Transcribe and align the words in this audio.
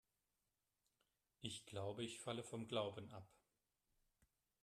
Ich 1.41 1.63
glaube, 1.67 2.03
ich 2.03 2.19
falle 2.19 2.41
vom 2.41 2.67
Glauben 2.67 3.11
ab. 3.11 3.27